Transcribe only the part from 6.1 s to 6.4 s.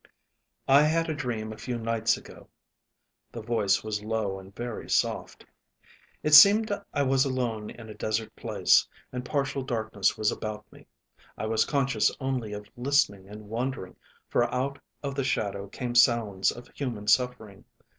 "It